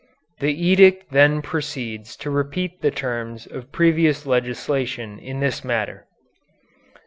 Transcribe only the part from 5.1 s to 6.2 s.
in this matter.)